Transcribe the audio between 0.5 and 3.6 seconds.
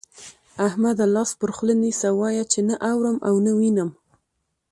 احمده! لاس پر خوله نيسه، وايه چې نه اورم او نه